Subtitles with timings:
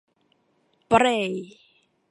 [0.89, 1.55] バレー